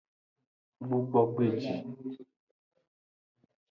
[0.85, 1.73] Gbugbogbeji.